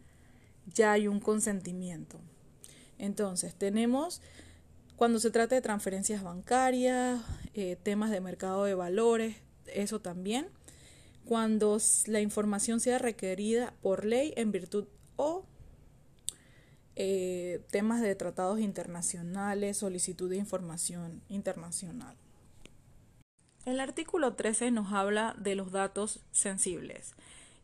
ya 0.67 0.93
hay 0.93 1.09
un 1.09 1.19
consentimiento. 1.19 2.21
Entonces, 2.99 3.55
tenemos 3.55 4.21
cuando 4.97 5.19
se 5.19 5.31
trata 5.31 5.55
de 5.55 5.63
transferencias 5.63 6.23
bancarias, 6.23 7.23
eh, 7.55 7.79
temas 7.83 8.11
de 8.11 8.21
mercado 8.21 8.65
de 8.65 8.75
valores, 8.75 9.37
eso 9.67 10.01
también. 10.01 10.49
Cuando 11.25 11.79
la 12.07 12.21
información 12.21 12.81
sea 12.81 12.99
requerida 12.99 13.73
por 13.81 14.05
ley 14.05 14.35
en 14.37 14.53
virtud 14.53 14.87
o 15.17 15.47
eh, 16.97 17.63
temas 17.71 18.01
de 18.01 18.15
tratados 18.15 18.59
internacionales, 18.59 19.77
solicitud 19.77 20.31
de 20.31 20.37
información 20.37 21.23
internacional. 21.29 22.17
El 23.67 23.81
artículo 23.81 24.35
13 24.35 24.71
nos 24.71 24.93
habla 24.93 25.35
de 25.39 25.57
los 25.57 25.73
datos 25.73 26.21
sensibles 26.31 27.15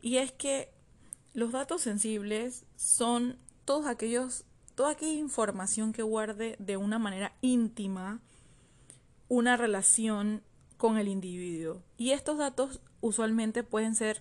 y 0.03 0.19
es 0.19 0.33
que 0.33 0.69
los 1.33 1.53
datos 1.53 1.81
sensibles 1.81 2.67
son 2.77 3.39
todos 3.65 3.87
aquellos, 3.87 4.45
toda 4.75 4.91
aquella 4.91 5.19
información 5.19 5.95
que 5.95 6.03
guarde 6.03 6.57
de 6.59 6.77
una 6.77 6.99
manera 6.99 7.35
íntima 7.41 8.21
una 9.29 9.57
relación 9.57 10.43
con 10.77 10.99
el 10.99 11.09
individuo 11.09 11.83
y 11.97 12.11
estos 12.11 12.37
datos 12.37 12.81
usualmente 13.01 13.63
pueden 13.63 13.95
ser 13.95 14.21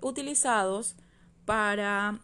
utilizados 0.00 0.96
para 1.44 2.20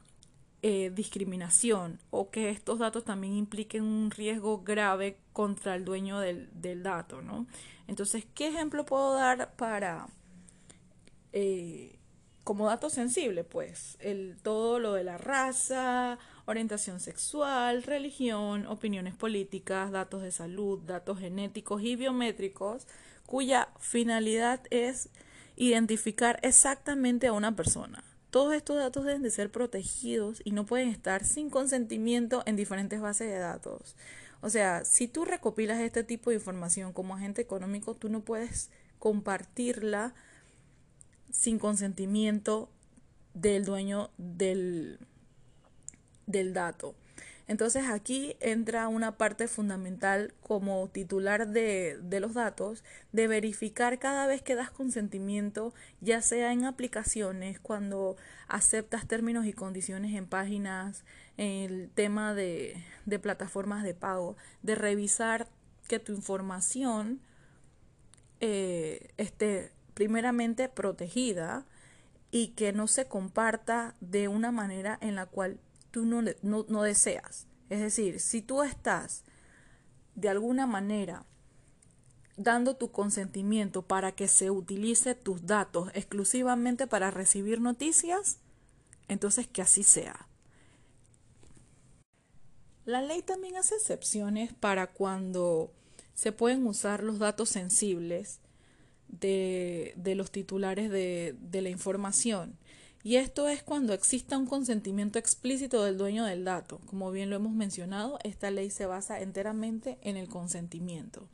eh, 0.60 0.90
discriminación 0.92 2.00
o 2.10 2.30
que 2.30 2.50
estos 2.50 2.80
datos 2.80 3.04
también 3.04 3.34
impliquen 3.34 3.84
un 3.84 4.10
riesgo 4.10 4.62
grave 4.62 5.16
contra 5.32 5.76
el 5.76 5.84
dueño 5.84 6.18
del, 6.18 6.82
dato, 6.82 7.22
¿no? 7.22 7.46
Entonces, 7.86 8.26
¿qué 8.34 8.48
ejemplo 8.48 8.84
puedo 8.84 9.14
dar 9.14 9.54
para 9.54 10.08
eh, 11.32 11.96
como 12.42 12.66
dato 12.66 12.90
sensible? 12.90 13.44
Pues 13.44 13.98
el, 14.00 14.36
todo 14.42 14.80
lo 14.80 14.94
de 14.94 15.04
la 15.04 15.16
raza, 15.16 16.18
orientación 16.46 16.98
sexual, 16.98 17.84
religión, 17.84 18.66
opiniones 18.66 19.14
políticas, 19.14 19.92
datos 19.92 20.22
de 20.22 20.32
salud, 20.32 20.80
datos 20.80 21.20
genéticos 21.20 21.82
y 21.82 21.94
biométricos, 21.94 22.88
cuya 23.26 23.68
finalidad 23.78 24.62
es 24.70 25.08
identificar 25.54 26.40
exactamente 26.42 27.28
a 27.28 27.32
una 27.32 27.54
persona. 27.54 28.02
Todos 28.30 28.54
estos 28.54 28.76
datos 28.76 29.04
deben 29.04 29.22
de 29.22 29.30
ser 29.30 29.50
protegidos 29.50 30.42
y 30.44 30.52
no 30.52 30.66
pueden 30.66 30.88
estar 30.88 31.24
sin 31.24 31.48
consentimiento 31.48 32.42
en 32.46 32.56
diferentes 32.56 33.00
bases 33.00 33.30
de 33.30 33.38
datos. 33.38 33.96
O 34.40 34.50
sea, 34.50 34.84
si 34.84 35.08
tú 35.08 35.24
recopilas 35.24 35.80
este 35.80 36.04
tipo 36.04 36.30
de 36.30 36.36
información 36.36 36.92
como 36.92 37.14
agente 37.14 37.42
económico, 37.42 37.94
tú 37.94 38.08
no 38.08 38.20
puedes 38.20 38.70
compartirla 38.98 40.14
sin 41.30 41.58
consentimiento 41.58 42.68
del 43.34 43.64
dueño 43.64 44.10
del, 44.18 44.98
del 46.26 46.52
dato. 46.52 46.94
Entonces 47.48 47.86
aquí 47.88 48.36
entra 48.40 48.88
una 48.88 49.16
parte 49.16 49.48
fundamental 49.48 50.34
como 50.42 50.86
titular 50.88 51.48
de, 51.48 51.98
los 52.20 52.34
datos 52.34 52.84
de 53.12 53.26
verificar 53.26 53.98
cada 53.98 54.26
vez 54.26 54.42
que 54.42 54.54
das 54.54 54.70
consentimiento, 54.70 55.72
ya 56.02 56.20
sea 56.20 56.52
en 56.52 56.66
aplicaciones, 56.66 57.58
cuando 57.58 58.16
aceptas 58.48 59.08
términos 59.08 59.46
y 59.46 59.54
condiciones 59.54 60.14
en 60.14 60.26
páginas, 60.26 61.04
el 61.38 61.90
tema 61.94 62.34
de, 62.34 62.84
de 63.06 63.18
plataformas 63.18 63.82
de 63.82 63.94
pago, 63.94 64.36
de 64.62 64.74
revisar 64.74 65.48
que 65.88 65.98
tu 65.98 66.12
información 66.12 67.20
eh, 68.40 69.08
esté 69.16 69.72
primeramente 69.94 70.68
protegida 70.68 71.64
y 72.30 72.48
que 72.48 72.74
no 72.74 72.86
se 72.86 73.06
comparta 73.06 73.94
de 74.00 74.28
una 74.28 74.52
manera 74.52 74.98
en 75.00 75.14
la 75.14 75.24
cual 75.24 75.58
tú 75.98 76.04
no, 76.04 76.22
no, 76.68 76.82
deseas. 76.82 77.48
Es 77.70 77.80
decir, 77.80 78.20
si 78.20 78.40
tú 78.40 78.62
estás 78.62 79.24
de 80.14 80.28
alguna 80.28 80.66
manera 80.66 81.26
dando 82.36 82.76
tu 82.76 82.92
consentimiento 82.92 83.82
para 83.82 84.12
que 84.12 84.28
se 84.28 84.50
utilice 84.52 85.16
tus 85.16 85.44
datos 85.46 85.90
exclusivamente 85.94 86.86
para 86.86 87.10
recibir 87.10 87.60
noticias, 87.60 88.38
entonces 89.08 89.48
que 89.48 89.60
así 89.60 89.82
sea. 89.82 90.28
La 92.84 93.02
ley 93.02 93.22
también 93.22 93.56
hace 93.56 93.74
excepciones 93.74 94.52
para 94.54 94.92
cuando 94.92 95.72
se 96.14 96.30
pueden 96.30 96.64
usar 96.64 97.02
los 97.02 97.18
datos 97.18 97.48
sensibles 97.48 98.38
de, 99.08 99.94
de 99.96 100.14
los 100.14 100.30
titulares 100.30 100.90
de, 100.90 101.34
de 101.40 101.60
la 101.60 101.70
información. 101.70 102.56
Y 103.08 103.16
esto 103.16 103.48
es 103.48 103.62
cuando 103.62 103.94
exista 103.94 104.36
un 104.36 104.44
consentimiento 104.44 105.18
explícito 105.18 105.82
del 105.82 105.96
dueño 105.96 106.26
del 106.26 106.44
dato. 106.44 106.78
Como 106.84 107.10
bien 107.10 107.30
lo 107.30 107.36
hemos 107.36 107.54
mencionado, 107.54 108.18
esta 108.22 108.50
ley 108.50 108.68
se 108.68 108.84
basa 108.84 109.22
enteramente 109.22 109.96
en 110.02 110.18
el 110.18 110.28
consentimiento. 110.28 111.26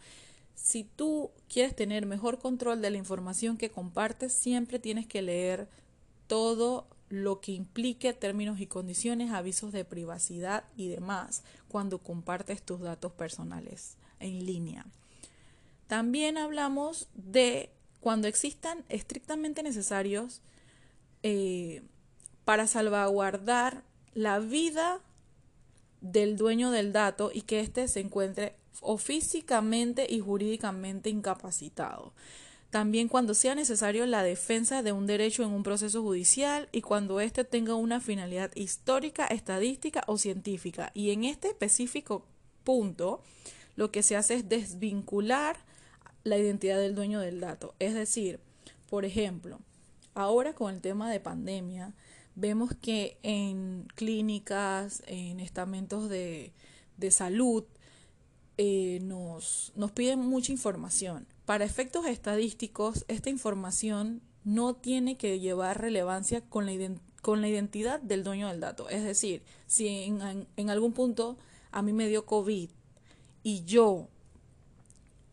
Si 0.55 0.85
tú 0.85 1.33
quieres 1.49 1.75
tener 1.75 2.07
mejor 2.07 2.39
control 2.39 2.81
de 2.81 2.93
la 2.93 2.99
información 2.99 3.57
que 3.57 3.73
compartes, 3.73 4.33
siempre 4.33 4.79
tienes 4.79 5.09
que 5.09 5.21
leer 5.21 5.69
todo 6.29 6.87
lo 7.09 7.41
que 7.41 7.51
implique 7.51 8.13
términos 8.13 8.61
y 8.61 8.69
condiciones, 8.69 9.33
avisos 9.33 9.73
de 9.73 9.85
privacidad 9.85 10.63
y 10.77 10.87
demás 10.87 11.43
cuando 11.67 11.99
compartes 11.99 12.63
tus 12.63 12.83
datos 12.83 13.11
personales 13.15 13.97
en 14.21 14.47
línea. 14.47 14.87
También 15.89 16.39
hablamos 16.39 17.09
de 17.15 17.71
cuando 17.99 18.29
existan 18.29 18.85
estrictamente 18.89 19.65
necesarios 19.65 20.41
eh, 21.27 21.83
para 22.45 22.67
salvaguardar 22.67 23.83
la 24.13 24.41
vida 24.41 25.01
del 26.03 26.37
dueño 26.37 26.71
del 26.71 26.93
dato 26.93 27.31
y 27.33 27.41
que 27.41 27.61
éste 27.61 27.89
se 27.89 28.01
encuentre 28.01 28.57
físicamente 28.99 30.07
y 30.07 30.21
jurídicamente 30.21 31.09
incapacitado. 31.09 32.13
También 32.69 33.09
cuando 33.09 33.33
sea 33.33 33.55
necesario 33.55 34.05
la 34.05 34.23
defensa 34.23 34.83
de 34.83 34.93
un 34.93 35.07
derecho 35.07 35.45
en 35.45 35.53
un 35.53 35.63
proceso 35.63 36.03
judicial 36.03 36.69
y 36.73 36.83
cuando 36.83 37.21
éste 37.21 37.45
tenga 37.45 37.75
una 37.75 38.01
finalidad 38.01 38.51
histórica, 38.55 39.27
estadística 39.27 40.05
o 40.07 40.19
científica. 40.19 40.91
Y 40.93 41.11
en 41.11 41.25
este 41.25 41.49
específico 41.49 42.27
punto, 42.65 43.23
lo 43.77 43.91
que 43.91 44.03
se 44.03 44.17
hace 44.17 44.35
es 44.35 44.51
desvincular 44.51 45.57
la 46.23 46.37
identidad 46.37 46.79
del 46.79 46.95
dueño 46.95 47.21
del 47.21 47.41
dato. 47.41 47.75
Es 47.79 47.95
decir, 47.95 48.41
por 48.91 49.07
ejemplo, 49.07 49.61
ahora 50.15 50.55
con 50.55 50.75
el 50.75 50.81
tema 50.81 51.11
de 51.11 51.21
pandemia, 51.21 51.95
vemos 52.35 52.71
que 52.81 53.19
en 53.23 53.87
clínicas, 53.95 55.03
en 55.07 55.41
estamentos 55.41 56.09
de, 56.09 56.53
salud, 57.11 57.65
eh, 58.57 59.01
nos, 59.03 59.73
nos 59.77 59.93
piden 59.93 60.21
mucha 60.21 60.53
información. 60.53 61.27
Para 61.45 61.65
efectos 61.65 62.07
estadísticos, 62.07 63.05
esta 63.09 63.31
información 63.31 64.23
no 64.45 64.75
tiene 64.75 65.17
que 65.17 65.41
llevar 65.41 65.81
relevancia 65.81 66.41
con 66.43 66.67
la, 66.67 66.73
con 67.23 67.41
la 67.41 67.49
identidad 67.49 68.01
del 68.01 68.25
dueño 68.25 68.49
del 68.49 68.61
dato. 68.61 68.89
Es 68.89 69.05
decir, 69.05 69.43
si 69.67 69.89
en, 69.89 70.47
en 70.57 70.71
algún 70.71 70.93
punto 70.93 71.37
a 71.73 71.83
mí 71.83 71.93
me 71.93 72.09
dio 72.09 72.25
COVID 72.27 72.71
y 73.43 73.65
yo 73.65 74.09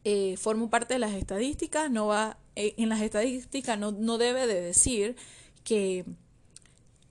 eh, 0.03 0.36
formo 0.38 0.70
parte 0.70 0.96
de 0.96 1.00
las 1.00 1.13
estadísticas, 1.13 1.91
no 1.91 2.08
va, 2.08 2.38
eh, 2.55 2.74
en 2.77 2.89
las 2.89 3.01
estadísticas 3.01 3.77
no, 3.77 3.91
no 3.91 4.17
debe 4.17 4.48
de 4.48 4.60
decir 4.60 5.15
que, 5.63 6.05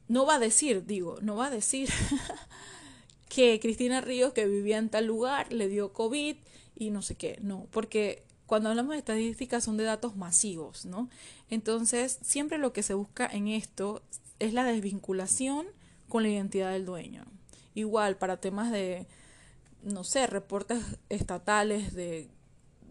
no 0.09 0.27
va 0.27 0.37
a 0.37 0.39
decir, 0.41 0.85
digo, 0.87 1.19
no 1.23 1.37
va 1.37 1.47
a 1.47 1.51
decir 1.51 1.89
que 3.29 3.61
Cristina 3.61 4.01
Ríos, 4.01 4.33
que 4.33 4.47
vivía 4.47 4.79
en 4.79 4.89
tal 4.89 5.07
lugar, 5.07 5.53
le 5.53 5.69
dio 5.69 5.93
COVID 5.93 6.37
y 6.77 6.91
no 6.91 7.03
sé 7.03 7.15
qué, 7.15 7.39
no, 7.43 7.69
porque 7.71 8.25
cuando 8.47 8.71
hablamos 8.71 8.95
de 8.95 8.99
estadísticas 8.99 9.63
son 9.63 9.77
de 9.77 9.85
datos 9.85 10.17
masivos, 10.17 10.85
¿no? 10.85 11.09
Entonces, 11.49 12.19
siempre 12.23 12.59
lo 12.59 12.73
que 12.73 12.83
se 12.83 12.95
busca 12.95 13.25
en 13.27 13.47
esto 13.47 14.03
es 14.41 14.53
la 14.53 14.65
desvinculación 14.65 15.69
con 16.09 16.25
la 16.25 16.31
identidad 16.31 16.73
del 16.73 16.85
dueño. 16.85 17.25
Igual, 17.75 18.17
para 18.17 18.41
temas 18.41 18.73
de, 18.73 19.07
no 19.85 20.03
sé, 20.03 20.27
reportes 20.27 20.83
estatales 21.09 21.95
de 21.95 22.29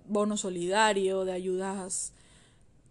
bono 0.10 0.36
solidario, 0.36 1.24
de 1.24 1.32
ayudas 1.32 2.14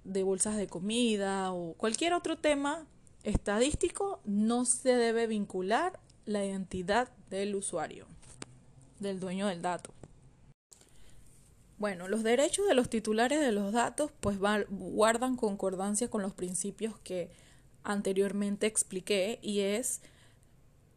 de 0.04 0.22
bolsas 0.22 0.56
de 0.56 0.68
comida 0.68 1.52
o 1.52 1.74
cualquier 1.74 2.14
otro 2.14 2.38
tema 2.38 2.86
estadístico, 3.24 4.20
no 4.24 4.64
se 4.64 4.96
debe 4.96 5.26
vincular 5.26 6.00
la 6.24 6.44
identidad 6.44 7.10
del 7.28 7.54
usuario, 7.54 8.06
del 9.00 9.20
dueño 9.20 9.48
del 9.48 9.60
dato. 9.60 9.92
Bueno, 11.78 12.08
los 12.08 12.22
derechos 12.22 12.66
de 12.66 12.74
los 12.74 12.88
titulares 12.88 13.40
de 13.40 13.52
los 13.52 13.72
datos 13.72 14.10
pues 14.20 14.38
guardan 14.38 15.36
concordancia 15.36 16.08
con 16.08 16.22
los 16.22 16.32
principios 16.32 16.98
que 17.00 17.30
anteriormente 17.84 18.66
expliqué 18.66 19.38
y 19.42 19.60
es 19.60 20.00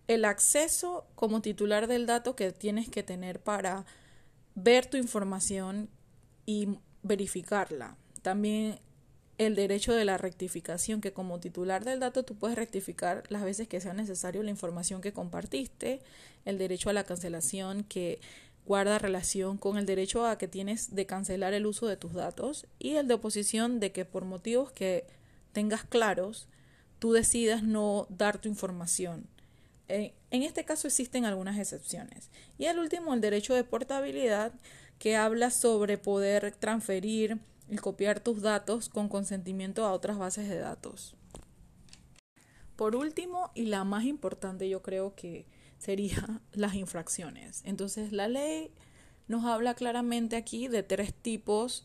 el 0.08 0.26
acceso 0.26 1.06
como 1.16 1.42
titular 1.42 1.88
del 1.88 2.06
dato 2.06 2.36
que 2.36 2.52
tienes 2.52 2.90
que 2.90 3.04
tener 3.04 3.40
para 3.40 3.86
ver 4.56 4.86
tu 4.86 4.98
información 4.98 5.90
y 6.52 6.68
verificarla. 7.02 7.96
También 8.22 8.80
el 9.38 9.56
derecho 9.56 9.94
de 9.94 10.04
la 10.04 10.18
rectificación, 10.18 11.00
que 11.00 11.14
como 11.14 11.40
titular 11.40 11.86
del 11.86 12.02
dato 12.02 12.24
tú 12.24 12.36
puedes 12.36 12.58
rectificar 12.58 13.24
las 13.30 13.44
veces 13.44 13.70
que 13.70 13.80
sea 13.80 13.94
necesario 13.94 14.44
la 14.44 14.50
información 14.50 15.00
que 15.00 15.14
compartiste, 15.14 16.02
el 16.44 16.58
derecho 16.58 16.90
a 16.90 16.94
la 16.94 17.06
cancelación 17.06 17.86
que 17.86 18.20
guarda 18.66 19.00
relación 19.00 19.58
con 19.58 19.78
el 19.78 19.86
derecho 19.86 20.26
a 20.26 20.38
que 20.38 20.50
tienes 20.50 20.94
de 20.94 21.06
cancelar 21.06 21.54
el 21.54 21.66
uso 21.66 21.88
de 21.88 21.96
tus 21.96 22.14
datos 22.14 22.68
y 22.80 22.96
el 22.98 23.08
de 23.08 23.14
oposición 23.14 23.80
de 23.80 23.94
que 23.94 24.04
por 24.04 24.26
motivos 24.26 24.74
que 24.74 25.06
tengas 25.54 25.86
claros 25.86 26.48
tú 27.00 27.14
decidas 27.14 27.64
no 27.64 28.08
dar 28.10 28.40
tu 28.40 28.50
información. 28.50 29.26
Eh, 29.88 30.14
en 30.32 30.44
este 30.44 30.66
caso 30.66 30.88
existen 30.88 31.24
algunas 31.24 31.58
excepciones. 31.58 32.30
Y 32.58 32.66
el 32.66 32.78
último, 32.78 33.14
el 33.14 33.22
derecho 33.22 33.56
de 33.56 33.64
portabilidad, 33.64 34.52
que 35.02 35.16
habla 35.16 35.50
sobre 35.50 35.98
poder 35.98 36.54
transferir 36.60 37.40
y 37.68 37.78
copiar 37.78 38.20
tus 38.20 38.44
datos 38.44 38.88
con 38.88 39.10
consentimiento 39.10 39.84
a 39.84 39.94
otras 39.94 40.20
bases 40.20 40.48
de 40.48 40.60
datos. 40.60 41.16
Por 42.76 42.96
último, 42.96 43.50
y 43.56 43.66
la 43.66 43.84
más 43.84 44.04
importante 44.04 44.70
yo 44.70 44.84
creo 44.84 45.16
que 45.16 45.48
sería 45.80 46.42
las 46.54 46.76
infracciones. 46.76 47.64
Entonces 47.66 48.12
la 48.12 48.28
ley 48.28 48.70
nos 49.28 49.44
habla 49.46 49.74
claramente 49.74 50.36
aquí 50.36 50.68
de 50.68 50.84
tres 50.84 51.16
tipos 51.16 51.84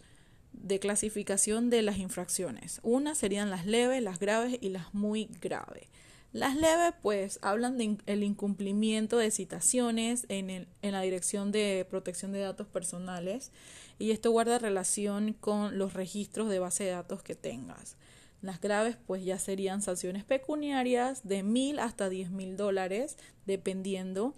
de 0.52 0.79
clasificación 0.79 1.70
de 1.70 1.81
las 1.81 1.96
infracciones. 1.96 2.81
Una 2.83 3.14
serían 3.14 3.48
las 3.48 3.64
leves, 3.64 4.02
las 4.02 4.18
graves 4.18 4.59
y 4.61 4.68
las 4.68 4.92
muy 4.92 5.31
graves. 5.40 5.88
Las 6.37 6.55
leves, 6.55 6.92
pues, 7.01 7.38
hablan 7.40 7.79
del 7.79 8.22
incumplimiento 8.22 9.16
de 9.16 9.31
citaciones 9.31 10.27
en, 10.29 10.51
el, 10.51 10.68
en 10.83 10.92
la 10.92 11.01
Dirección 11.01 11.51
de 11.51 11.87
Protección 11.88 12.31
de 12.33 12.40
Datos 12.40 12.66
Personales 12.66 13.53
y 13.99 14.11
esto 14.11 14.31
guarda 14.31 14.59
relación 14.59 15.33
con 15.33 15.79
los 15.79 15.94
registros 15.94 16.51
de 16.51 16.59
base 16.59 16.85
de 16.85 16.90
datos 16.90 17.22
que 17.22 17.37
tengas. 17.37 17.96
Las 18.42 18.61
graves, 18.61 18.99
pues, 19.07 19.25
ya 19.25 19.38
serían 19.38 19.81
sanciones 19.81 20.25
pecuniarias 20.25 21.27
de 21.27 21.42
mil 21.42 21.79
hasta 21.79 22.11
diez 22.11 22.31
mil 22.31 22.59
dólares, 22.59 23.16
dependiendo, 23.46 24.35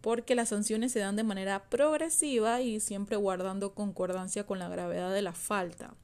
porque 0.00 0.34
las 0.34 0.48
sanciones 0.48 0.92
se 0.92 1.00
dan 1.00 1.14
de 1.14 1.24
manera 1.24 1.68
progresiva 1.68 2.62
y 2.62 2.80
siempre 2.80 3.18
guardando 3.18 3.74
concordancia 3.74 4.46
con 4.46 4.58
la 4.58 4.70
gravedad 4.70 5.12
de 5.12 5.20
la 5.20 5.34
falta. 5.34 5.94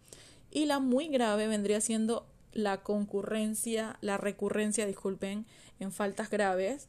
Y 0.51 0.67
la 0.67 0.81
muy 0.81 1.09
grave 1.09 1.47
vendría 1.47 1.81
siendo 1.81 2.30
la 2.53 2.83
concurrencia, 2.83 3.99
la 4.01 4.17
recurrencia, 4.17 4.87
disculpen, 4.87 5.47
en 5.79 5.93
faltas 5.93 6.31
graves 6.31 6.89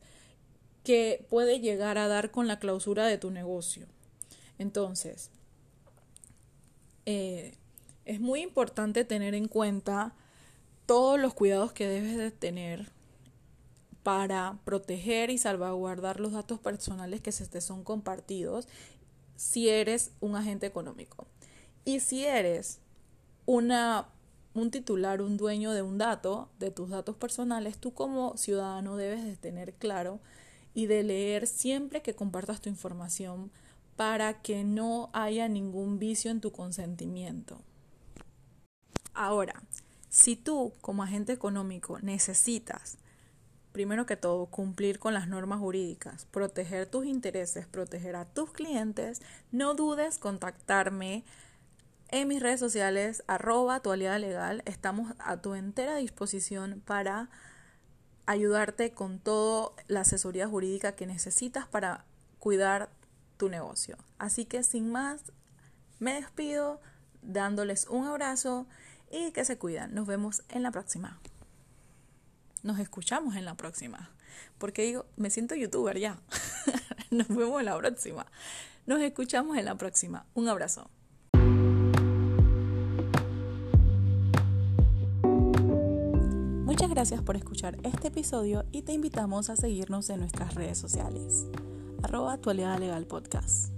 que 0.83 1.25
puede 1.29 1.59
llegar 1.59 1.97
a 1.97 2.07
dar 2.07 2.31
con 2.31 2.47
la 2.47 2.59
clausura 2.59 3.05
de 3.05 3.17
tu 3.17 3.31
negocio. 3.31 3.87
Entonces, 4.57 5.29
eh, 7.05 7.55
es 8.05 8.19
muy 8.19 8.41
importante 8.41 9.05
tener 9.05 9.35
en 9.35 9.47
cuenta 9.47 10.13
todos 10.85 11.19
los 11.19 11.33
cuidados 11.33 11.71
que 11.71 11.87
debes 11.87 12.17
de 12.17 12.31
tener 12.31 12.91
para 14.03 14.59
proteger 14.65 15.29
y 15.29 15.37
salvaguardar 15.37 16.19
los 16.19 16.33
datos 16.33 16.59
personales 16.59 17.21
que 17.21 17.31
se 17.31 17.45
te 17.45 17.61
son 17.61 17.83
compartidos 17.83 18.67
si 19.35 19.69
eres 19.69 20.11
un 20.19 20.35
agente 20.35 20.65
económico. 20.65 21.27
Y 21.85 21.99
si 21.99 22.25
eres 22.25 22.79
una 23.45 24.07
un 24.53 24.71
titular, 24.71 25.21
un 25.21 25.37
dueño 25.37 25.71
de 25.71 25.81
un 25.81 25.97
dato, 25.97 26.49
de 26.59 26.71
tus 26.71 26.89
datos 26.89 27.15
personales, 27.15 27.77
tú 27.77 27.93
como 27.93 28.37
ciudadano 28.37 28.97
debes 28.97 29.23
de 29.23 29.37
tener 29.37 29.73
claro 29.73 30.19
y 30.73 30.85
de 30.85 31.03
leer 31.03 31.47
siempre 31.47 32.01
que 32.01 32.15
compartas 32.15 32.61
tu 32.61 32.69
información 32.69 33.51
para 33.95 34.41
que 34.41 34.63
no 34.63 35.09
haya 35.13 35.47
ningún 35.47 35.99
vicio 35.99 36.31
en 36.31 36.41
tu 36.41 36.51
consentimiento. 36.51 37.61
Ahora, 39.13 39.61
si 40.09 40.35
tú 40.35 40.73
como 40.81 41.03
agente 41.03 41.33
económico 41.33 41.99
necesitas, 41.99 42.97
primero 43.71 44.05
que 44.05 44.17
todo, 44.17 44.47
cumplir 44.47 44.99
con 44.99 45.13
las 45.13 45.27
normas 45.27 45.59
jurídicas, 45.59 46.25
proteger 46.25 46.87
tus 46.87 47.05
intereses, 47.05 47.67
proteger 47.67 48.15
a 48.15 48.25
tus 48.25 48.51
clientes, 48.51 49.21
no 49.51 49.73
dudes 49.73 50.17
contactarme 50.17 51.23
en 52.11 52.27
mis 52.27 52.41
redes 52.41 52.59
sociales, 52.59 53.23
arroba 53.27 53.79
tu 53.79 53.91
aliada 53.91 54.19
legal, 54.19 54.63
estamos 54.65 55.13
a 55.19 55.41
tu 55.41 55.55
entera 55.55 55.95
disposición 55.95 56.81
para 56.85 57.29
ayudarte 58.25 58.91
con 58.91 59.19
toda 59.19 59.71
la 59.87 60.01
asesoría 60.01 60.47
jurídica 60.47 60.91
que 60.93 61.07
necesitas 61.07 61.67
para 61.67 62.05
cuidar 62.39 62.89
tu 63.37 63.49
negocio. 63.49 63.97
Así 64.19 64.45
que 64.45 64.63
sin 64.63 64.91
más, 64.91 65.31
me 65.99 66.13
despido 66.13 66.81
dándoles 67.21 67.87
un 67.87 68.05
abrazo 68.05 68.67
y 69.09 69.31
que 69.31 69.45
se 69.45 69.57
cuidan. 69.57 69.93
Nos 69.93 70.07
vemos 70.07 70.43
en 70.49 70.63
la 70.63 70.71
próxima. 70.71 71.19
Nos 72.63 72.79
escuchamos 72.79 73.35
en 73.35 73.45
la 73.45 73.55
próxima. 73.55 74.11
Porque 74.57 74.83
digo, 74.83 75.05
me 75.17 75.29
siento 75.29 75.55
youtuber 75.55 75.97
ya. 75.97 76.19
Nos 77.09 77.27
vemos 77.27 77.59
en 77.59 77.65
la 77.65 77.77
próxima. 77.77 78.25
Nos 78.85 79.01
escuchamos 79.01 79.57
en 79.57 79.65
la 79.65 79.75
próxima. 79.75 80.25
Un 80.33 80.47
abrazo. 80.47 80.89
Muchas 86.71 86.89
gracias 86.89 87.21
por 87.21 87.35
escuchar 87.35 87.77
este 87.83 88.07
episodio 88.07 88.63
y 88.71 88.83
te 88.83 88.93
invitamos 88.93 89.49
a 89.49 89.57
seguirnos 89.57 90.09
en 90.09 90.21
nuestras 90.21 90.55
redes 90.55 90.77
sociales. 90.77 91.45
Arroba 92.01 92.37
Podcast. 93.09 93.73